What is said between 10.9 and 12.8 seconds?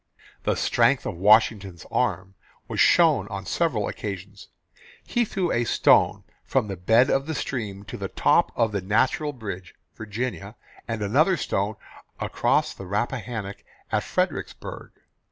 another stone across